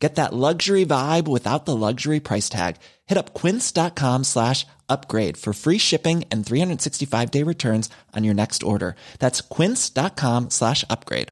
Get 0.00 0.14
that 0.14 0.32
luxury 0.32 0.86
vibe 0.86 1.28
without 1.28 1.66
the 1.66 1.76
luxury 1.76 2.20
price 2.20 2.48
tag. 2.48 2.76
Hit 3.06 3.18
up 3.18 3.34
quince.com 3.34 4.24
slash 4.24 4.66
upgrade 4.88 5.36
for 5.36 5.52
free 5.52 5.78
shipping 5.78 6.24
and 6.30 6.44
365 6.44 7.30
day 7.30 7.42
returns 7.42 7.90
on 8.16 8.24
your 8.24 8.34
next 8.34 8.62
order. 8.62 8.96
That's 9.18 9.42
quince.com 9.42 10.50
slash 10.50 10.84
upgrade. 10.88 11.28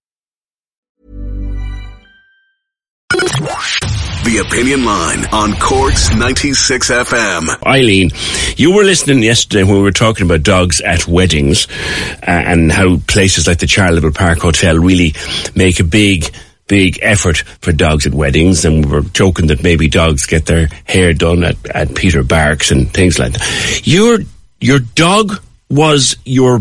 The 4.29 4.45
Opinion 4.47 4.85
Line 4.85 5.25
on 5.33 5.55
Cork's 5.55 6.15
96 6.15 6.91
FM. 6.91 7.67
Eileen, 7.67 8.11
you 8.57 8.75
were 8.75 8.85
listening 8.85 9.23
yesterday 9.23 9.63
when 9.63 9.77
we 9.77 9.83
were 9.83 9.91
talking 9.91 10.27
about 10.27 10.43
dogs 10.43 10.83
at 10.83 11.09
weddings 11.09 11.67
uh, 11.71 12.27
and 12.27 12.71
how 12.71 12.99
places 13.07 13.47
like 13.47 13.61
the 13.61 13.67
Charleville 13.67 14.15
Park 14.15 14.41
Hotel 14.41 14.77
really 14.77 15.15
make 15.55 15.81
a 15.81 15.85
big 15.85 16.31
big 16.69 16.99
effort 17.03 17.39
for 17.61 17.73
dogs 17.73 18.07
at 18.07 18.15
weddings, 18.15 18.65
and 18.65 18.85
we 18.85 18.93
were 18.93 19.01
joking 19.01 19.49
that 19.49 19.63
maybe 19.63 19.89
dogs 19.89 20.27
get 20.27 20.47
their 20.47 20.69
hair 20.85 21.13
done 21.13 21.43
at, 21.43 21.57
at 21.67 21.95
Peter 21.95 22.23
Barks 22.23 22.71
and 22.71 22.93
things 22.93 23.19
like 23.19 23.33
that. 23.33 23.81
Your 23.85 24.19
your 24.61 24.79
dog 24.79 25.43
was 25.71 26.17
your 26.25 26.61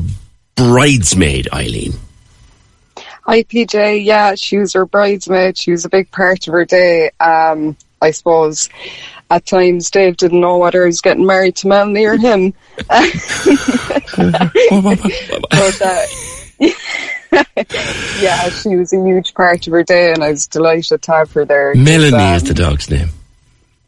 bridesmaid, 0.56 1.50
Eileen. 1.54 1.94
Hi, 3.24 3.44
PJ. 3.44 4.06
Yeah, 4.06 4.36
she 4.36 4.58
was 4.58 4.74
her 4.74 4.86
bridesmaid. 4.86 5.58
She 5.58 5.72
was 5.72 5.86
a 5.86 5.90
big 5.90 6.10
part 6.12 6.48
of 6.48 6.54
her 6.54 6.66
day. 6.66 7.12
Um, 7.20 7.76
I 8.02 8.12
suppose 8.12 8.70
at 9.30 9.46
times 9.46 9.92
Dave 9.92 10.16
didn't 10.18 10.40
know 10.40 10.58
whether 10.58 10.84
he 10.84 10.88
was 10.88 11.02
getting 11.02 11.26
married 11.26 11.58
to 11.58 11.68
Melanie 11.68 12.06
or 12.06 12.16
him. 12.18 12.54
but, 12.88 13.02
uh, 15.82 16.06
yeah, 18.22 18.50
she 18.50 18.76
was 18.76 18.94
a 18.94 19.04
huge 19.04 19.34
part 19.34 19.66
of 19.68 19.74
her 19.74 19.84
day, 19.84 20.12
and 20.12 20.24
I 20.24 20.32
was 20.32 20.48
delighted 20.48 21.02
to 21.04 21.12
have 21.12 21.32
her 21.34 21.46
there. 21.46 21.74
Melanie 21.76 22.16
um, 22.16 22.36
is 22.36 22.44
the 22.44 22.54
dog's 22.54 22.90
name. 22.90 23.10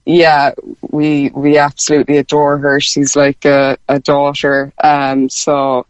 Yeah, 0.06 0.54
we 0.82 1.30
we 1.30 1.58
absolutely 1.58 2.18
adore 2.18 2.58
her. 2.58 2.80
She's 2.80 3.16
like 3.16 3.46
a, 3.46 3.78
a 3.88 4.00
daughter. 4.00 4.74
Um, 4.84 5.30
so 5.30 5.86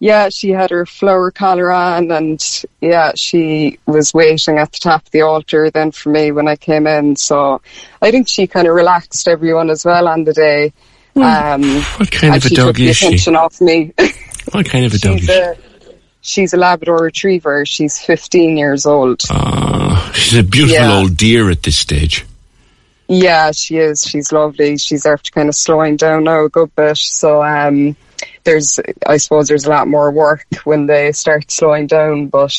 yeah, 0.00 0.30
she 0.30 0.50
had 0.50 0.70
her 0.70 0.86
flower 0.86 1.30
collar 1.30 1.70
on, 1.70 2.10
and 2.10 2.64
yeah, 2.80 3.12
she 3.14 3.78
was 3.86 4.12
waiting 4.12 4.58
at 4.58 4.72
the 4.72 4.78
top 4.78 5.06
of 5.06 5.10
the 5.12 5.20
altar 5.20 5.70
then 5.70 5.92
for 5.92 6.08
me 6.08 6.32
when 6.32 6.48
I 6.48 6.56
came 6.56 6.86
in. 6.86 7.16
So 7.16 7.60
I 8.02 8.10
think 8.10 8.28
she 8.28 8.46
kind 8.46 8.66
of 8.66 8.74
relaxed 8.74 9.28
everyone 9.28 9.70
as 9.70 9.84
well 9.84 10.08
on 10.08 10.24
the 10.24 10.32
day. 10.32 10.72
Um, 11.16 11.82
what 11.96 12.10
kind 12.10 12.34
of 12.34 12.44
a 12.44 12.48
dog 12.50 12.80
is 12.80 12.96
she? 12.96 13.34
Off 13.34 13.60
me. 13.60 13.92
What 14.52 14.66
kind 14.66 14.86
of 14.86 14.94
a 14.94 14.98
dog 14.98 15.20
is 15.20 15.26
she? 15.26 15.69
She's 16.22 16.52
a 16.52 16.56
Labrador 16.56 16.98
Retriever. 16.98 17.64
She's 17.64 17.98
15 17.98 18.56
years 18.56 18.86
old. 18.86 19.22
Uh, 19.30 20.12
she's 20.12 20.38
a 20.38 20.42
beautiful 20.42 20.82
yeah. 20.82 20.98
old 20.98 21.16
dear 21.16 21.50
at 21.50 21.62
this 21.62 21.78
stage. 21.78 22.26
Yeah, 23.08 23.50
she 23.52 23.78
is. 23.78 24.02
She's 24.02 24.30
lovely. 24.30 24.76
She's 24.76 25.04
after 25.06 25.32
kind 25.32 25.48
of 25.48 25.54
slowing 25.54 25.96
down 25.96 26.24
now 26.24 26.44
a 26.44 26.48
good 26.48 26.74
bit. 26.76 26.96
So, 26.96 27.42
um, 27.42 27.96
there's, 28.44 28.78
I 29.06 29.16
suppose 29.16 29.48
there's 29.48 29.64
a 29.64 29.70
lot 29.70 29.88
more 29.88 30.10
work 30.10 30.46
when 30.64 30.86
they 30.86 31.12
start 31.12 31.50
slowing 31.50 31.86
down, 31.86 32.28
but 32.28 32.54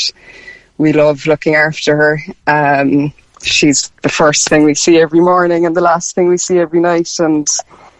we 0.77 0.91
love 0.93 1.25
looking 1.25 1.55
after 1.55 1.95
her. 1.95 2.19
Um, 2.47 3.13
she's 3.43 3.91
the 4.01 4.09
first 4.09 4.47
thing 4.47 4.63
we 4.63 4.73
see 4.73 4.99
every 4.99 5.19
morning 5.19 5.65
and 5.65 5.75
the 5.75 5.81
last 5.81 6.15
thing 6.15 6.27
we 6.27 6.37
see 6.37 6.59
every 6.59 6.79
night. 6.79 7.09
And 7.19 7.47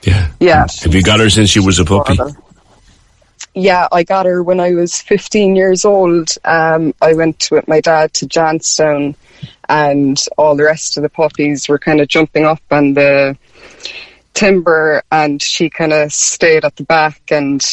yeah, 0.04 0.32
yeah. 0.40 0.66
Have 0.82 0.96
you 0.96 1.04
got 1.04 1.20
her 1.20 1.30
since 1.30 1.50
she 1.50 1.60
was 1.60 1.80
a 1.80 1.86
puppy? 1.86 2.18
Yeah, 3.54 3.88
I 3.92 4.04
got 4.04 4.26
her 4.26 4.42
when 4.44 4.60
I 4.60 4.72
was 4.72 5.02
15 5.02 5.56
years 5.56 5.84
old. 5.84 6.30
Um, 6.46 6.94
I 7.02 7.14
went 7.14 7.50
with 7.52 7.68
my 7.68 7.82
dad 7.82 8.14
to 8.16 8.28
Johnstown, 8.28 9.16
and 9.68 10.24
all 10.38 10.56
the 10.56 10.64
rest 10.64 10.98
of 10.98 11.04
the 11.04 11.10
puppies 11.10 11.68
were 11.68 11.80
kind 11.80 12.02
of 12.02 12.08
jumping 12.08 12.46
up 12.46 12.62
on 12.72 12.94
the 12.94 13.38
timber, 14.34 15.04
and 15.12 15.42
she 15.42 15.70
kind 15.70 15.94
of 15.94 16.14
stayed 16.14 16.64
at 16.64 16.76
the 16.78 16.84
back 16.84 17.22
and 17.30 17.66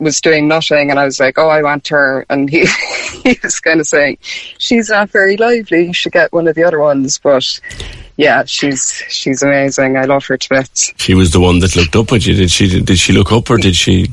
was 0.00 0.20
doing 0.20 0.48
nothing. 0.48 0.90
And 0.90 0.98
I 0.98 1.04
was 1.04 1.20
like, 1.20 1.38
"Oh, 1.38 1.48
I 1.48 1.62
want 1.62 1.88
her," 1.88 2.26
and 2.28 2.50
he 2.50 2.66
he 3.24 3.38
was 3.42 3.60
kind 3.60 3.80
of 3.80 3.86
saying, 3.86 4.18
"She's 4.22 4.90
not 4.90 5.10
very 5.10 5.36
lively. 5.36 5.86
You 5.86 5.92
should 5.92 6.12
get 6.12 6.32
one 6.32 6.48
of 6.48 6.54
the 6.56 6.64
other 6.64 6.80
ones," 6.80 7.18
but 7.18 7.60
yeah, 8.16 8.44
she's 8.46 9.02
she's 9.08 9.42
amazing. 9.42 9.96
I 9.96 10.04
love 10.04 10.26
her 10.26 10.36
to 10.36 10.48
bits. 10.48 10.92
She 10.96 11.14
was 11.14 11.32
the 11.32 11.40
one 11.40 11.60
that 11.60 11.76
looked 11.76 11.96
up 11.96 12.12
at 12.12 12.26
you. 12.26 12.34
Did 12.34 12.50
she? 12.50 12.80
Did 12.80 12.98
she 12.98 13.12
look 13.12 13.32
up, 13.32 13.48
or 13.50 13.58
did 13.58 13.76
she? 13.76 14.10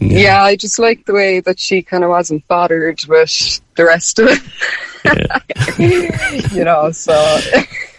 Yeah. 0.00 0.18
yeah, 0.18 0.42
I 0.42 0.56
just 0.56 0.78
like 0.78 1.04
the 1.04 1.14
way 1.14 1.40
that 1.40 1.58
she 1.58 1.82
kind 1.82 2.04
of 2.04 2.10
wasn't 2.10 2.46
bothered 2.48 3.04
with 3.06 3.60
the 3.76 3.84
rest 3.84 4.18
of 4.18 4.28
it. 4.30 6.52
you 6.52 6.64
know, 6.64 6.90
so. 6.90 7.14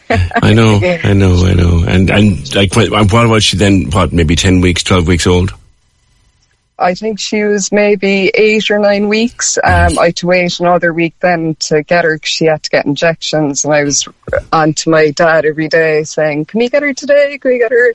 I 0.09 0.53
know, 0.53 0.79
I 1.03 1.13
know, 1.13 1.45
I 1.45 1.53
know. 1.53 1.83
And 1.87 2.09
and 2.09 2.55
like, 2.55 2.75
what, 2.75 3.11
what 3.11 3.27
was 3.27 3.43
she 3.43 3.57
then? 3.57 3.89
What, 3.91 4.13
maybe 4.13 4.35
ten 4.35 4.61
weeks, 4.61 4.83
twelve 4.83 5.07
weeks 5.07 5.27
old? 5.27 5.53
I 6.79 6.93
think 6.93 7.19
she 7.19 7.43
was 7.43 7.71
maybe 7.71 8.29
eight 8.35 8.69
or 8.69 8.77
nine 8.77 9.07
weeks. 9.07 9.57
Um, 9.63 9.97
I 9.97 10.07
had 10.07 10.15
to 10.17 10.27
wait 10.27 10.59
another 10.59 10.93
week 10.93 11.15
then 11.21 11.55
to 11.61 11.81
get 11.81 12.05
her 12.05 12.17
because 12.17 12.29
she 12.29 12.45
had 12.45 12.61
to 12.63 12.69
get 12.69 12.85
injections. 12.85 13.65
And 13.65 13.73
I 13.73 13.83
was 13.83 14.07
on 14.53 14.75
to 14.75 14.91
my 14.91 15.09
dad 15.09 15.45
every 15.45 15.69
day 15.69 16.03
saying, 16.03 16.45
Can 16.45 16.59
we 16.59 16.69
get 16.69 16.83
her 16.83 16.93
today? 16.93 17.39
Can 17.39 17.51
we 17.51 17.57
get 17.57 17.71
her? 17.71 17.93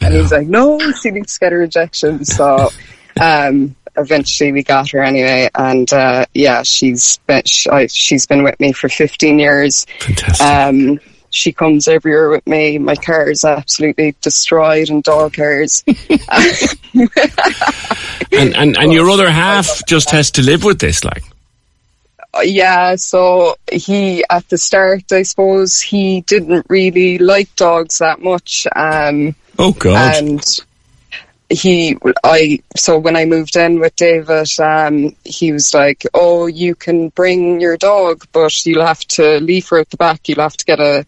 And 0.00 0.14
he's 0.14 0.32
like, 0.32 0.46
No, 0.46 0.78
she 0.92 1.10
needs 1.10 1.34
to 1.34 1.40
get 1.40 1.52
her 1.52 1.62
injections. 1.62 2.34
So 2.34 2.70
um, 3.20 3.74
eventually 3.96 4.52
we 4.52 4.62
got 4.62 4.90
her 4.90 5.02
anyway, 5.02 5.48
and 5.54 5.90
uh, 5.92 6.26
yeah, 6.34 6.62
she's 6.62 7.18
been 7.26 7.42
she's 7.44 8.26
been 8.26 8.42
with 8.42 8.58
me 8.60 8.72
for 8.72 8.88
15 8.88 9.38
years. 9.38 9.86
Fantastic. 10.00 10.46
Um, 10.46 11.00
she 11.32 11.52
comes 11.52 11.88
everywhere 11.88 12.30
with 12.30 12.46
me. 12.46 12.78
My 12.78 12.94
car 12.94 13.30
is 13.30 13.44
absolutely 13.44 14.14
destroyed 14.20 14.90
and 14.90 15.02
dog 15.02 15.32
cars. 15.32 15.82
and, 15.88 17.10
and, 18.54 18.76
and 18.76 18.92
your 18.92 19.08
other 19.08 19.30
half 19.30 19.84
just 19.86 20.10
has 20.10 20.30
to 20.32 20.42
live 20.42 20.62
with 20.62 20.78
this, 20.78 21.04
like. 21.04 21.22
Uh, 22.34 22.42
yeah, 22.42 22.96
so 22.96 23.56
he, 23.70 24.24
at 24.28 24.46
the 24.50 24.58
start, 24.58 25.10
I 25.10 25.22
suppose, 25.22 25.80
he 25.80 26.20
didn't 26.22 26.66
really 26.68 27.18
like 27.18 27.54
dogs 27.56 27.98
that 27.98 28.20
much. 28.20 28.66
Um, 28.76 29.34
oh, 29.58 29.72
God. 29.72 30.16
And 30.16 30.60
he 31.52 31.96
I 32.24 32.60
so 32.76 32.98
when 32.98 33.16
I 33.16 33.26
moved 33.26 33.56
in 33.56 33.78
with 33.78 33.94
David, 33.96 34.48
um, 34.58 35.14
he 35.24 35.52
was 35.52 35.74
like, 35.74 36.06
"Oh, 36.14 36.46
you 36.46 36.74
can 36.74 37.10
bring 37.10 37.60
your 37.60 37.76
dog, 37.76 38.26
but 38.32 38.64
you'll 38.64 38.86
have 38.86 39.06
to 39.08 39.38
leave 39.40 39.68
her 39.68 39.78
at 39.78 39.90
the 39.90 39.96
back. 39.96 40.28
You'll 40.28 40.42
have 40.42 40.56
to 40.56 40.64
get 40.64 40.80
a, 40.80 41.04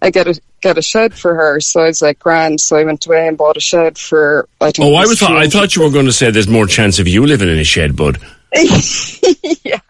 a 0.00 0.10
get 0.10 0.26
a 0.26 0.40
get 0.60 0.78
a 0.78 0.82
shed 0.82 1.14
for 1.14 1.34
her." 1.34 1.60
So 1.60 1.80
I 1.80 1.86
was 1.86 2.00
like, 2.00 2.18
"Grand." 2.18 2.60
So 2.60 2.76
I 2.76 2.84
went 2.84 3.06
away 3.06 3.28
and 3.28 3.36
bought 3.36 3.56
a 3.56 3.60
shed 3.60 3.98
for. 3.98 4.48
I 4.60 4.72
think 4.72 4.88
oh, 4.88 4.94
I 4.94 5.06
was. 5.06 5.18
Th- 5.18 5.30
I 5.30 5.48
thought 5.48 5.76
you 5.76 5.82
were 5.82 5.90
going 5.90 6.06
to 6.06 6.12
say 6.12 6.30
there's 6.30 6.48
more 6.48 6.66
chance 6.66 6.98
of 6.98 7.06
you 7.06 7.26
living 7.26 7.48
in 7.48 7.58
a 7.58 7.64
shed, 7.64 7.94
bud. 7.94 8.18
yeah. 9.64 9.80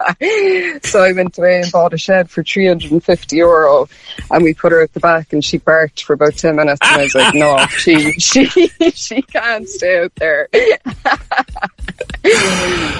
So 0.83 1.03
I 1.03 1.11
went 1.13 1.37
away 1.37 1.61
and 1.61 1.71
bought 1.71 1.93
a 1.93 1.97
shed 1.97 2.29
for 2.29 2.43
350 2.43 3.35
euro 3.35 3.87
and 4.31 4.43
we 4.43 4.53
put 4.53 4.71
her 4.71 4.81
at 4.81 4.93
the 4.93 4.99
back 4.99 5.33
and 5.33 5.43
she 5.43 5.57
barked 5.59 6.03
for 6.03 6.13
about 6.13 6.35
10 6.35 6.55
minutes 6.55 6.79
and 6.81 6.99
I 6.99 7.03
was 7.03 7.13
like, 7.15 7.35
no, 7.35 7.65
she, 7.69 8.13
she, 8.13 8.47
she 8.93 9.21
can't 9.21 9.67
stay 9.69 10.03
out 10.03 10.15
there. 10.15 10.47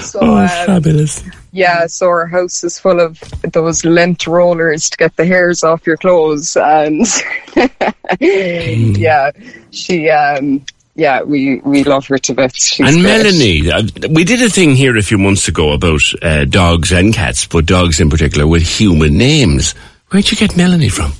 so, 0.02 0.20
oh, 0.22 0.36
um, 0.36 0.48
fabulous. 0.48 1.24
Yeah, 1.52 1.86
so 1.86 2.06
our 2.06 2.26
house 2.26 2.62
is 2.62 2.78
full 2.78 3.00
of 3.00 3.18
those 3.52 3.84
lint 3.84 4.26
rollers 4.26 4.90
to 4.90 4.96
get 4.96 5.16
the 5.16 5.26
hairs 5.26 5.64
off 5.64 5.86
your 5.86 5.96
clothes 5.96 6.56
and 6.56 7.00
mm. 7.00 8.96
yeah, 8.98 9.32
she, 9.70 10.10
um, 10.10 10.64
yeah, 10.96 11.22
we, 11.22 11.58
we 11.58 11.84
love 11.84 12.06
her 12.06 12.18
to 12.18 12.34
bits. 12.34 12.64
She's 12.64 12.88
and 12.88 13.02
great. 13.02 13.22
Melanie, 13.22 13.70
uh, 13.70 13.82
we 14.10 14.24
did 14.24 14.40
a 14.42 14.48
thing 14.48 14.74
here 14.74 14.96
a 14.96 15.02
few 15.02 15.18
months 15.18 15.46
ago 15.46 15.72
about 15.72 16.00
uh, 16.22 16.46
dogs 16.46 16.90
and 16.90 17.12
cats, 17.12 17.46
but 17.46 17.66
dogs 17.66 18.00
in 18.00 18.08
particular 18.08 18.46
with 18.46 18.62
human 18.62 19.18
names. 19.18 19.74
Where'd 20.08 20.30
you 20.30 20.36
get 20.38 20.56
Melanie 20.56 20.88
from? 20.88 21.12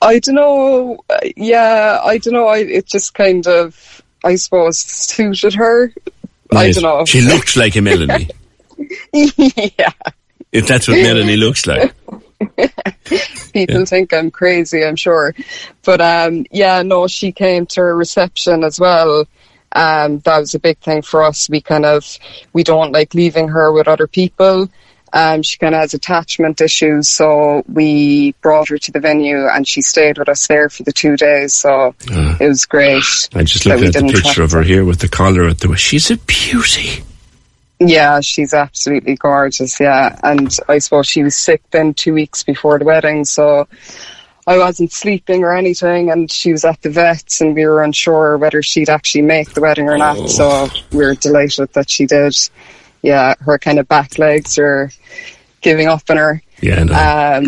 I 0.00 0.20
don't 0.20 0.36
know. 0.36 0.98
Uh, 1.10 1.18
yeah, 1.36 2.00
I 2.04 2.18
don't 2.18 2.32
know. 2.34 2.46
I, 2.46 2.58
it 2.58 2.86
just 2.86 3.14
kind 3.14 3.46
of, 3.48 4.02
I 4.24 4.36
suppose, 4.36 4.78
suited 4.78 5.54
her. 5.54 5.92
Nice. 6.52 6.78
I 6.78 6.80
don't 6.80 6.98
know. 6.98 7.04
She 7.04 7.22
looks 7.22 7.56
like 7.56 7.74
a 7.76 7.82
Melanie. 7.82 8.28
yeah. 9.12 9.92
If 10.52 10.68
that's 10.68 10.88
what 10.88 11.02
Melanie 11.02 11.36
looks 11.36 11.66
like. 11.66 11.94
People 13.52 13.80
yeah. 13.80 13.84
think 13.84 14.12
I'm 14.12 14.30
crazy, 14.30 14.84
I'm 14.84 14.96
sure. 14.96 15.34
But 15.84 16.00
um, 16.00 16.46
yeah, 16.50 16.82
no, 16.82 17.06
she 17.06 17.32
came 17.32 17.66
to 17.66 17.80
her 17.80 17.96
reception 17.96 18.64
as 18.64 18.80
well. 18.80 19.26
Um, 19.72 20.18
that 20.20 20.38
was 20.38 20.54
a 20.54 20.58
big 20.58 20.78
thing 20.78 21.02
for 21.02 21.22
us. 21.22 21.48
We 21.48 21.60
kind 21.60 21.84
of 21.84 22.18
we 22.52 22.64
don't 22.64 22.92
like 22.92 23.14
leaving 23.14 23.48
her 23.48 23.72
with 23.72 23.88
other 23.88 24.06
people. 24.06 24.68
Um, 25.12 25.42
she 25.42 25.58
kind 25.58 25.74
of 25.74 25.80
has 25.80 25.92
attachment 25.92 26.60
issues, 26.60 27.08
so 27.08 27.64
we 27.66 28.32
brought 28.42 28.68
her 28.68 28.78
to 28.78 28.92
the 28.92 29.00
venue 29.00 29.48
and 29.48 29.66
she 29.66 29.82
stayed 29.82 30.18
with 30.18 30.28
us 30.28 30.46
there 30.46 30.68
for 30.68 30.84
the 30.84 30.92
two 30.92 31.16
days. 31.16 31.54
So 31.54 31.94
it 32.08 32.46
was 32.46 32.64
great. 32.64 33.02
I 33.34 33.42
just 33.42 33.66
looked 33.66 33.82
at 33.82 33.94
the 33.94 34.20
picture 34.22 34.42
of 34.42 34.52
her 34.52 34.62
here 34.62 34.84
with 34.84 35.00
the 35.00 35.08
collar 35.08 35.48
at 35.48 35.58
the. 35.58 35.76
She's 35.76 36.10
a 36.10 36.16
beauty. 36.16 37.02
Yeah, 37.80 38.20
she's 38.20 38.52
absolutely 38.52 39.16
gorgeous. 39.16 39.80
Yeah, 39.80 40.18
and 40.22 40.54
I 40.68 40.78
suppose 40.78 41.06
she 41.06 41.22
was 41.22 41.34
sick 41.36 41.62
then 41.70 41.94
two 41.94 42.12
weeks 42.12 42.42
before 42.42 42.78
the 42.78 42.84
wedding, 42.84 43.24
so 43.24 43.66
I 44.46 44.58
wasn't 44.58 44.92
sleeping 44.92 45.42
or 45.44 45.54
anything. 45.56 46.10
And 46.10 46.30
she 46.30 46.52
was 46.52 46.64
at 46.64 46.82
the 46.82 46.90
vets, 46.90 47.40
and 47.40 47.54
we 47.54 47.64
were 47.64 47.82
unsure 47.82 48.36
whether 48.36 48.62
she'd 48.62 48.90
actually 48.90 49.22
make 49.22 49.54
the 49.54 49.62
wedding 49.62 49.88
or 49.88 49.94
Oh. 49.94 49.98
not. 49.98 50.28
So 50.28 50.68
we 50.92 50.98
were 50.98 51.14
delighted 51.14 51.72
that 51.72 51.88
she 51.88 52.04
did. 52.06 52.36
Yeah, 53.02 53.34
her 53.40 53.58
kind 53.58 53.78
of 53.78 53.88
back 53.88 54.18
legs 54.18 54.58
are 54.58 54.90
giving 55.62 55.88
up 55.88 56.02
on 56.10 56.18
her. 56.18 56.42
Yeah, 56.60 56.84
no. 56.84 56.92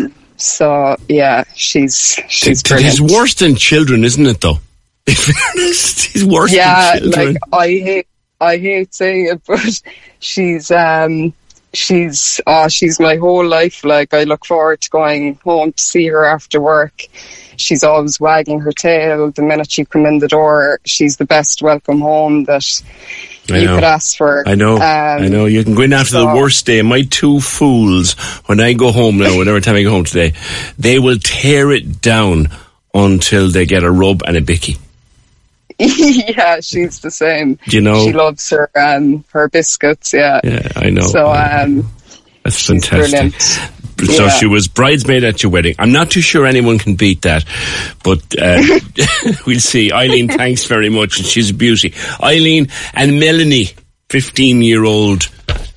Um, 0.07 0.13
so 0.37 0.95
yeah, 1.07 1.43
she's 1.53 2.19
she's 2.27 2.57
is 2.57 2.63
brilliant. 2.63 2.99
worse 3.11 3.35
than 3.35 3.55
children, 3.55 4.03
isn't 4.03 4.25
it? 4.25 4.41
Though. 4.41 4.57
In 5.05 5.13
fairness, 5.15 6.03
He's 6.05 6.25
worse 6.25 6.51
yeah, 6.51 6.93
than 6.99 7.11
children. 7.11 7.33
like 7.33 7.37
I 7.53 7.67
hate 7.67 8.07
I 8.43 8.57
hate 8.57 8.93
saying 8.93 9.27
it, 9.27 9.41
but 9.47 9.81
she's 10.19 10.69
um 10.71 11.33
she's 11.73 12.39
oh 12.45 12.67
she's 12.67 12.99
my 12.99 13.15
whole 13.17 13.45
life. 13.45 13.83
Like 13.83 14.13
I 14.13 14.23
look 14.23 14.45
forward 14.45 14.81
to 14.81 14.89
going 14.89 15.35
home 15.43 15.73
to 15.73 15.81
see 15.83 16.07
her 16.07 16.25
after 16.25 16.61
work. 16.61 17.03
She's 17.55 17.83
always 17.83 18.19
wagging 18.19 18.59
her 18.61 18.71
tail 18.71 19.31
the 19.31 19.43
minute 19.43 19.77
you 19.77 19.85
come 19.85 20.05
in 20.05 20.19
the 20.19 20.27
door. 20.27 20.79
She's 20.85 21.17
the 21.17 21.25
best 21.25 21.61
welcome 21.61 22.01
home 22.01 22.45
that 22.45 22.65
I 23.51 23.57
you 23.57 23.65
know. 23.67 23.75
could 23.75 23.83
ask 23.83 24.17
for. 24.17 24.43
I 24.47 24.55
know, 24.55 24.75
Um, 24.75 24.81
I 24.81 25.27
know. 25.27 25.45
You 25.45 25.63
can 25.63 25.75
go 25.75 25.83
in 25.83 25.93
after 25.93 26.17
the 26.17 26.25
worst 26.25 26.65
day. 26.65 26.81
My 26.81 27.03
two 27.03 27.39
fools, 27.39 28.13
when 28.47 28.59
I 28.59 28.73
go 28.73 28.91
home 28.91 29.17
now, 29.17 29.37
whenever 29.37 29.61
time 29.61 29.75
I 29.75 29.83
go 29.83 29.91
home 29.91 30.05
today, 30.05 30.33
they 30.79 30.97
will 30.97 31.19
tear 31.19 31.71
it 31.71 32.01
down 32.01 32.47
until 32.93 33.49
they 33.49 33.65
get 33.65 33.83
a 33.83 33.91
rub 33.91 34.23
and 34.25 34.35
a 34.37 34.41
bicky. 34.41 34.77
yeah, 35.79 36.59
she's 36.61 36.99
the 36.99 37.11
same. 37.11 37.55
Do 37.67 37.75
you 37.77 37.81
know? 37.81 38.05
She 38.05 38.13
loves 38.13 38.49
her 38.49 38.69
um 38.75 39.23
her 39.31 39.49
biscuits. 39.49 40.13
Yeah. 40.13 40.39
Yeah, 40.43 40.67
I 40.75 40.89
know. 40.89 41.01
So 41.07 41.29
um, 41.31 41.89
That's 42.43 42.65
fantastic. 42.67 43.11
brilliant. 43.11 43.41
So 44.05 44.23
Yeah. 44.25 44.29
she 44.31 44.47
was 44.47 44.67
bridesmaid 44.67 45.23
at 45.23 45.43
your 45.43 45.51
wedding. 45.51 45.75
I'm 45.79 45.91
not 45.91 46.11
too 46.11 46.19
sure 46.21 46.45
anyone 46.45 46.77
can 46.79 46.95
beat 46.95 47.21
that, 47.21 47.45
but 48.03 48.19
uh, 48.41 48.61
we'll 49.45 49.59
see. 49.59 49.91
Eileen, 49.93 50.27
thanks 50.27 50.65
very 50.65 50.89
much, 50.89 51.17
and 51.19 51.25
she's 51.27 51.51
a 51.51 51.53
beauty. 51.53 51.93
Eileen 52.21 52.67
and 52.93 53.19
Melanie, 53.19 53.69
15 54.09 54.61
year 54.61 54.83
old, 54.83 55.29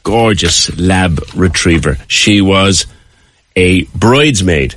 gorgeous 0.02 0.76
lab 0.78 1.20
retriever. 1.36 1.98
She 2.08 2.40
was 2.40 2.86
a 3.54 3.84
bridesmaid 3.94 4.74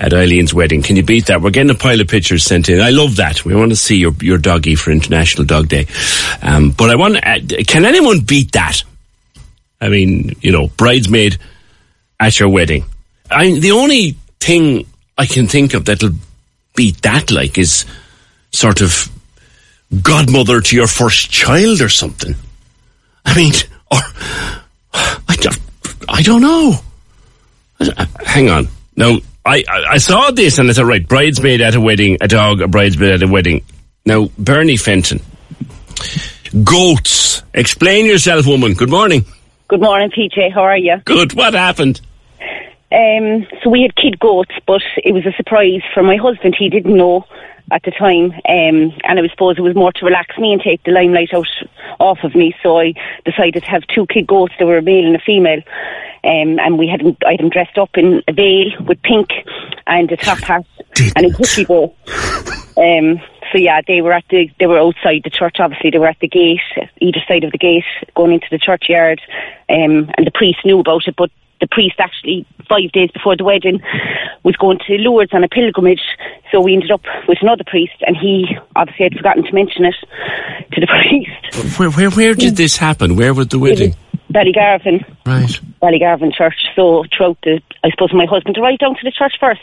at 0.00 0.14
Eileen's 0.14 0.54
wedding. 0.54 0.82
Can 0.82 0.96
you 0.96 1.02
beat 1.02 1.26
that? 1.26 1.42
We're 1.42 1.50
getting 1.50 1.70
a 1.70 1.74
pile 1.74 2.00
of 2.00 2.08
pictures 2.08 2.42
sent 2.42 2.70
in. 2.70 2.80
I 2.80 2.88
love 2.88 3.16
that. 3.16 3.44
We 3.44 3.54
want 3.54 3.70
to 3.70 3.76
see 3.76 3.96
your 3.96 4.12
your 4.20 4.38
doggy 4.38 4.74
for 4.74 4.90
International 4.90 5.44
Dog 5.44 5.68
Day. 5.68 5.86
Um, 6.42 6.70
but 6.70 6.90
I 6.90 6.96
want. 6.96 7.16
Uh, 7.16 7.38
can 7.66 7.84
anyone 7.84 8.20
beat 8.20 8.52
that? 8.52 8.82
I 9.80 9.90
mean, 9.90 10.36
you 10.40 10.52
know, 10.52 10.68
bridesmaid 10.68 11.38
at 12.18 12.40
your 12.40 12.48
wedding. 12.48 12.86
I 13.30 13.60
the 13.60 13.72
only 13.72 14.16
thing 14.40 14.86
I 15.18 15.26
can 15.26 15.46
think 15.46 15.74
of 15.74 15.84
that'll 15.84 16.14
beat 16.74 17.02
that 17.02 17.30
like 17.30 17.58
is 17.58 17.84
sort 18.52 18.80
of 18.80 19.10
godmother 20.02 20.62
to 20.62 20.76
your 20.76 20.86
first 20.86 21.30
child 21.30 21.82
or 21.82 21.90
something. 21.90 22.34
I 23.26 23.36
mean, 23.36 23.52
or 23.90 23.98
I 25.28 25.36
I 26.08 26.22
don't 26.22 26.40
know. 26.40 26.76
Uh, 27.78 28.06
Hang 28.24 28.48
on. 28.48 28.68
Now, 28.96 29.18
I, 29.44 29.64
I, 29.68 29.84
I 29.92 29.98
saw 29.98 30.30
this 30.30 30.58
and 30.58 30.68
I 30.68 30.72
thought, 30.72 30.86
right, 30.86 31.06
bridesmaid 31.06 31.60
at 31.60 31.74
a 31.74 31.80
wedding, 31.80 32.18
a 32.20 32.28
dog, 32.28 32.60
a 32.60 32.68
bridesmaid 32.68 33.12
at 33.12 33.22
a 33.22 33.28
wedding. 33.28 33.64
Now, 34.04 34.28
Bernie 34.38 34.76
Fenton. 34.76 35.20
Goats. 36.64 37.42
Explain 37.54 38.06
yourself, 38.06 38.46
woman. 38.46 38.74
Good 38.74 38.90
morning. 38.90 39.24
Good 39.68 39.80
morning, 39.80 40.10
PJ. 40.10 40.52
How 40.52 40.62
are 40.62 40.76
you? 40.76 40.96
Good. 41.04 41.34
What 41.34 41.54
happened? 41.54 42.00
Um, 42.92 43.46
so 43.62 43.70
we 43.70 43.82
had 43.82 43.94
kid 43.94 44.18
goats, 44.18 44.54
but 44.66 44.82
it 44.96 45.12
was 45.14 45.24
a 45.24 45.32
surprise 45.36 45.82
for 45.94 46.02
my 46.02 46.16
husband. 46.16 46.56
He 46.58 46.68
didn't 46.68 46.96
know 46.96 47.24
at 47.70 47.82
the 47.84 47.92
time, 47.92 48.32
um, 48.32 48.98
and 49.04 49.20
I 49.20 49.28
suppose 49.30 49.58
it 49.58 49.62
was 49.62 49.76
more 49.76 49.92
to 49.92 50.04
relax 50.04 50.36
me 50.38 50.52
and 50.52 50.60
take 50.60 50.82
the 50.82 50.90
limelight 50.90 51.32
out 51.32 51.46
off 52.00 52.18
of 52.24 52.34
me. 52.34 52.52
So 52.62 52.80
I 52.80 52.94
decided 53.24 53.62
to 53.62 53.70
have 53.70 53.86
two 53.94 54.06
kid 54.06 54.26
goats. 54.26 54.54
They 54.58 54.64
were 54.64 54.78
a 54.78 54.82
male 54.82 55.06
and 55.06 55.14
a 55.14 55.20
female, 55.20 55.60
um, 56.22 56.58
and 56.58 56.78
we 56.78 56.88
had 56.88 57.00
them, 57.00 57.16
I 57.26 57.32
had 57.32 57.40
them 57.40 57.50
dressed 57.50 57.78
up 57.78 57.90
in 57.96 58.22
a 58.28 58.32
veil 58.32 58.70
with 58.86 59.00
pink 59.02 59.30
and 59.86 60.10
a 60.12 60.16
top 60.16 60.38
hat 60.38 60.66
and 61.16 61.26
a 61.26 61.32
cookie 61.32 61.64
bow. 61.64 61.94
Um, 62.76 63.20
so 63.52 63.58
yeah, 63.58 63.80
they 63.86 64.00
were 64.00 64.12
at 64.12 64.24
the 64.30 64.50
they 64.58 64.66
were 64.66 64.78
outside 64.78 65.22
the 65.24 65.30
church. 65.30 65.56
Obviously, 65.58 65.90
they 65.90 65.98
were 65.98 66.06
at 66.06 66.20
the 66.20 66.28
gate, 66.28 66.60
either 67.00 67.20
side 67.26 67.44
of 67.44 67.52
the 67.52 67.58
gate, 67.58 67.84
going 68.14 68.32
into 68.32 68.46
the 68.50 68.58
churchyard. 68.58 69.20
Um, 69.68 70.10
and 70.16 70.26
the 70.26 70.32
priest 70.32 70.58
knew 70.64 70.78
about 70.78 71.06
it, 71.06 71.16
but 71.16 71.30
the 71.60 71.66
priest 71.66 71.96
actually 71.98 72.46
five 72.68 72.90
days 72.92 73.10
before 73.10 73.36
the 73.36 73.44
wedding 73.44 73.80
was 74.44 74.56
going 74.56 74.78
to 74.86 74.94
Lourdes 74.98 75.32
on 75.32 75.44
a 75.44 75.48
pilgrimage. 75.48 76.02
So 76.50 76.60
we 76.60 76.74
ended 76.74 76.90
up 76.90 77.02
with 77.28 77.38
another 77.42 77.64
priest, 77.66 77.96
and 78.06 78.16
he 78.16 78.46
obviously 78.76 79.04
had 79.04 79.14
forgotten 79.14 79.44
to 79.44 79.52
mention 79.52 79.84
it 79.84 79.94
to 80.72 80.80
the 80.80 80.86
priest. 81.08 81.78
Where, 81.78 81.90
where, 81.90 82.10
where 82.10 82.34
did 82.34 82.56
this 82.56 82.76
happen? 82.76 83.16
Where 83.16 83.34
was 83.34 83.48
the 83.48 83.58
wedding? 83.58 83.94
Ballygarvan. 84.32 85.04
Right. 85.26 85.60
Ballygarvan 85.82 86.32
Church. 86.32 86.54
So 86.76 87.04
throughout 87.16 87.38
the, 87.42 87.60
I 87.82 87.90
suppose 87.90 88.12
my 88.12 88.26
husband 88.26 88.54
to 88.56 88.60
right 88.60 88.78
down 88.78 88.94
to 88.94 89.00
the 89.02 89.10
church 89.10 89.34
first. 89.40 89.60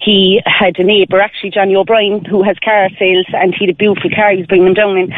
He 0.00 0.40
had 0.44 0.78
a 0.78 0.84
neighbour, 0.84 1.20
actually 1.20 1.50
Johnny 1.50 1.74
O'Brien, 1.74 2.24
who 2.24 2.42
has 2.42 2.56
car 2.58 2.88
sales, 2.98 3.26
and 3.32 3.54
he 3.54 3.66
had 3.66 3.74
a 3.74 3.78
beautiful 3.78 4.10
car. 4.10 4.30
He 4.32 4.38
was 4.38 4.46
bringing 4.46 4.66
them 4.66 4.74
down 4.74 4.96
in. 4.98 5.12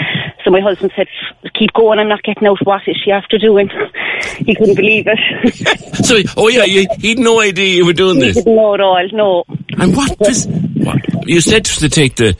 So 0.45 0.51
my 0.51 0.61
husband 0.61 0.93
said, 0.97 1.09
"Keep 1.55 1.73
going. 1.75 1.99
I'm 1.99 2.09
not 2.09 2.23
getting 2.23 2.47
out. 2.47 2.59
What 2.65 2.83
is 2.87 2.97
she 3.05 3.11
after 3.11 3.39
doing?" 3.39 3.69
he 4.39 4.55
couldn't 4.55 4.77
believe 4.77 5.07
it. 5.07 5.85
So, 6.09 6.17
oh 6.37 6.49
yeah, 6.49 6.65
you, 6.65 6.87
he'd 6.99 7.19
no 7.19 7.41
idea 7.41 7.67
you 7.77 7.85
were 7.85 7.93
doing 7.93 8.17
he 8.17 8.23
this. 8.23 8.37
didn't 8.37 8.57
know 8.57 8.73
at 8.75 8.81
all. 8.81 9.09
No. 9.13 9.45
And 9.77 9.95
what, 9.95 10.17
pos- 10.19 10.47
what 10.47 11.29
you 11.29 11.41
said 11.41 11.67
to 11.67 11.89
take 11.89 12.17
the 12.17 12.35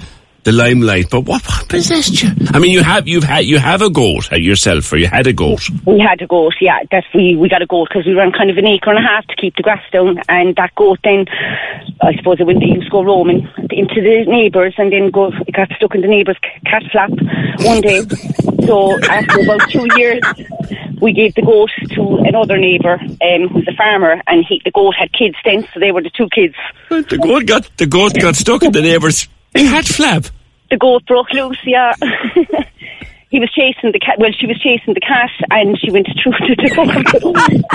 the 0.49 0.53
limelight, 0.53 1.11
but 1.11 1.21
what, 1.21 1.45
what 1.47 1.69
possessed 1.69 2.23
you? 2.23 2.31
I 2.55 2.59
mean, 2.59 2.71
you 2.71 2.83
have 2.83 3.07
you've 3.07 3.25
had 3.25 3.45
you 3.45 3.59
have 3.59 3.83
a 3.83 3.91
goat 3.91 4.33
yourself, 4.33 4.91
or 4.93 4.97
you 4.97 5.07
had 5.07 5.27
a 5.27 5.33
goat. 5.35 5.69
We 5.85 6.01
had 6.01 6.23
a 6.23 6.27
goat, 6.27 6.55
yeah. 6.59 6.79
That 6.91 7.05
we 7.15 7.37
we 7.37 7.51
got 7.51 7.61
a 7.61 7.67
goat 7.67 7.89
because 7.91 8.07
we 8.07 8.15
ran 8.15 8.33
kind 8.33 8.49
of 8.49 8.57
an 8.57 8.65
acre 8.65 8.89
and 8.89 8.99
a 8.99 9.07
half 9.07 9.27
to 9.27 9.37
keep 9.37 9.57
the 9.57 9.63
grass 9.63 9.85
down, 9.93 10.23
and 10.31 10.57
that 10.57 10.75
goat 10.75 11.01
then, 11.05 11.27
I 12.01 12.17
suppose 12.17 12.41
it 12.41 12.47
went 12.47 12.63
used 12.63 12.87
to 12.87 12.91
go 12.91 13.05
roaming 13.05 13.47
into 13.71 14.01
the 14.01 14.25
neighbours, 14.27 14.73
and 14.79 14.91
then 14.91 15.11
go 15.11 15.31
it 15.47 15.53
got 15.53 15.69
stuck 15.77 15.95
in 15.95 16.01
the 16.01 16.09
neighbour's 16.09 16.39
cat 16.65 16.83
flap 16.91 17.11
one 17.61 17.83
day. 17.83 18.01
So 18.65 18.99
after 19.05 19.41
about 19.41 19.69
two 19.69 19.87
years, 19.97 20.23
we 21.03 21.13
gave 21.13 21.35
the 21.35 21.43
goat 21.43 21.71
to 21.91 22.25
another 22.25 22.57
neighbour, 22.57 22.95
um, 22.95 23.49
who's 23.49 23.69
a 23.69 23.77
farmer, 23.77 24.23
and 24.27 24.47
he 24.49 24.63
the 24.65 24.71
goat 24.71 24.95
had 24.99 25.13
kids 25.13 25.37
then, 25.45 25.69
so 25.75 25.81
they 25.81 25.93
were 25.93 26.03
the 26.03 26.11
two 26.11 26.29
kids. 26.31 26.55
The 26.89 27.19
goat 27.23 27.45
got 27.45 27.71
the 27.77 27.87
goat 27.87 28.15
got 28.19 28.35
stuck 28.35 28.63
in 28.63 28.73
the 28.73 28.81
neighbour's 28.81 29.29
cat 29.55 29.85
flap. 29.85 30.25
The 30.71 30.77
goat 30.77 31.05
broke 31.07 31.33
loose, 31.33 31.59
yeah. 31.65 31.95
He 33.31 33.41
was 33.41 33.51
chasing 33.53 33.93
the 33.93 33.99
cat. 33.99 34.19
Well, 34.19 34.33
she 34.33 34.47
was 34.47 34.59
chasing 34.59 34.95
the 34.95 35.01
cat, 35.01 35.29
and 35.51 35.79
she 35.79 35.91
went 35.91 36.07
through 36.23 36.33
to 36.49 36.55
the 36.57 36.71
door. 36.75 36.87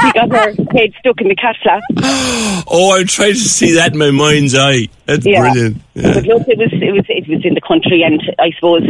he 0.01 0.11
got 0.13 0.31
her 0.31 0.49
head 0.75 0.93
stuck 0.97 1.21
in 1.21 1.27
the 1.27 1.35
cat 1.35 1.55
flap. 1.61 1.83
Oh, 2.65 2.97
I'm 2.97 3.05
trying 3.05 3.33
to 3.33 3.39
see 3.39 3.73
that 3.73 3.91
in 3.93 3.99
my 3.99 4.09
mind's 4.09 4.55
eye. 4.55 4.87
That's 5.05 5.23
Yeah. 5.27 5.41
brilliant. 5.41 5.77
Yeah. 5.93 6.13
But 6.15 6.23
look, 6.23 6.47
it 6.47 6.57
was 6.57 6.69
it 6.73 6.91
was 6.91 7.05
it 7.07 7.27
was 7.27 7.45
in 7.45 7.53
the 7.53 7.61
country, 7.61 8.01
and 8.01 8.19
I 8.39 8.49
suppose 8.55 8.81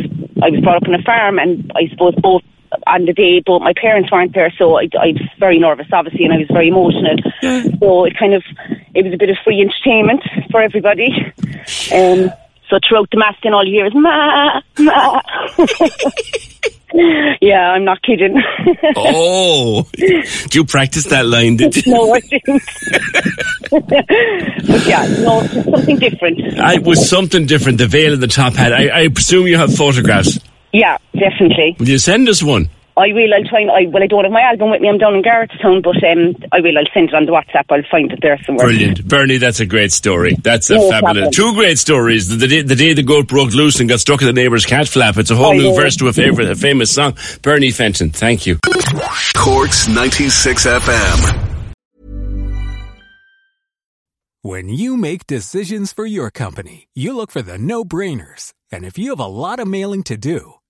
I 0.41 0.51
was 0.51 0.61
brought 0.61 0.77
up 0.77 0.87
on 0.87 0.95
a 0.95 1.01
farm, 1.01 1.37
and 1.37 1.69
I 1.75 1.89
suppose 1.89 2.15
both 2.15 2.43
on 2.87 3.05
the 3.07 3.13
day, 3.13 3.41
both 3.41 3.61
my 3.61 3.73
parents 3.75 4.09
weren't 4.09 4.33
there, 4.33 4.51
so 4.57 4.77
I, 4.79 4.87
I 4.97 5.07
was 5.07 5.21
very 5.39 5.59
nervous, 5.59 5.87
obviously, 5.91 6.23
and 6.23 6.33
I 6.33 6.37
was 6.37 6.47
very 6.47 6.69
emotional. 6.69 7.17
So 7.79 8.05
it 8.05 8.15
kind 8.17 8.33
of 8.35 8.43
it 8.93 9.03
was 9.03 9.13
a 9.13 9.17
bit 9.17 9.29
of 9.29 9.35
free 9.43 9.59
entertainment 9.59 10.23
for 10.49 10.61
everybody. 10.61 11.09
Um, 11.93 12.29
so 12.73 12.79
throughout 12.87 13.09
the 13.11 13.17
mass, 13.17 13.35
then 13.43 13.53
all 13.53 13.65
you 13.65 13.73
hear 13.73 13.85
is 13.85 13.93
ma 13.93 14.61
ma. 14.79 15.21
yeah, 17.41 17.71
I'm 17.71 17.85
not 17.85 18.01
kidding. 18.01 18.41
Oh, 18.95 19.87
did 19.93 20.55
you 20.55 20.65
practice 20.65 21.05
that 21.05 21.25
line? 21.25 21.55
Did 21.57 21.75
you? 21.85 21.91
no, 21.93 22.13
I 22.13 22.19
didn't. 22.19 22.61
but 23.69 24.87
yeah, 24.87 25.05
no, 25.21 25.41
it's 25.41 25.63
something 25.69 25.99
different. 25.99 26.59
I 26.59 26.75
it 26.75 26.83
was 26.83 27.07
something 27.09 27.45
different. 27.45 27.77
The 27.77 27.87
veil 27.87 28.13
and 28.13 28.21
the 28.21 28.27
top 28.27 28.53
hat. 28.53 28.73
I, 28.73 29.03
I 29.03 29.07
presume 29.09 29.47
you 29.47 29.57
have 29.57 29.73
photographs. 29.75 30.39
Yeah, 30.71 30.97
definitely. 31.13 31.75
Will 31.79 31.89
you 31.89 31.99
send 31.99 32.27
us 32.27 32.41
one? 32.43 32.69
I 32.95 33.11
will. 33.11 33.33
I'll 33.33 33.43
try 33.45 33.61
and 33.61 33.71
I 33.71 33.85
well. 33.91 34.03
I 34.03 34.07
don't 34.07 34.23
have 34.23 34.31
my 34.31 34.41
album 34.41 34.69
with 34.69 34.79
me. 34.81 34.87
I'm 34.89 34.99
down 34.99 35.15
in 35.15 35.23
Garrettstown, 35.23 35.81
but 35.81 35.97
um, 36.03 36.35
I 36.51 36.59
will. 36.61 36.77
I'll 36.77 36.85
send 36.93 37.09
it 37.09 37.15
on 37.15 37.25
the 37.25 37.31
WhatsApp. 37.31 37.65
I'll 37.69 37.81
find 37.89 38.11
it 38.11 38.19
there 38.21 38.39
somewhere. 38.45 38.67
Brilliant, 38.67 39.07
Bernie. 39.07 39.37
That's 39.37 39.59
a 39.59 39.65
great 39.65 39.91
story. 39.91 40.35
That's 40.35 40.69
a 40.69 40.75
No 40.75 40.89
fabulous. 40.91 41.01
problem. 41.01 41.31
Two 41.31 41.53
great 41.55 41.79
stories. 41.79 42.27
The, 42.29 42.35
the, 42.35 42.47
day, 42.47 42.61
the 42.61 42.75
day 42.75 42.93
the 42.93 43.01
goat 43.03 43.27
broke 43.27 43.53
loose 43.53 43.79
and 43.79 43.89
got 43.89 43.99
stuck 43.99 44.21
in 44.21 44.27
the 44.27 44.33
neighbour's 44.33 44.65
cat 44.67 44.87
flap. 44.87 45.17
It's 45.17 45.31
a 45.31 45.35
whole 45.35 45.53
I 45.53 45.57
new 45.57 45.63
know. 45.71 45.75
verse 45.75 45.95
to 45.97 46.07
a 46.07 46.13
favorite, 46.13 46.49
a 46.49 46.55
famous 46.55 46.91
song. 46.93 47.17
Bernie 47.41 47.71
Fenton. 47.71 48.11
Thank 48.11 48.45
you. 48.45 48.59
Cork's 49.35 49.87
96 49.87 50.65
FM. 50.67 51.49
When 54.41 54.67
you 54.67 54.97
make 54.97 55.25
decisions 55.25 55.93
for 55.93 56.05
your 56.05 56.29
company, 56.29 56.89
you 56.93 57.15
look 57.15 57.31
for 57.31 57.41
the 57.41 57.57
no 57.57 57.85
brainers. 57.85 58.53
And 58.71 58.83
if 58.83 58.97
you 58.97 59.11
have 59.11 59.19
a 59.19 59.25
lot 59.25 59.59
of 59.59 59.67
mailing 59.67 60.03
to 60.03 60.17
do, 60.17 60.55